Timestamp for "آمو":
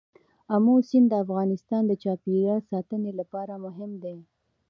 0.55-0.75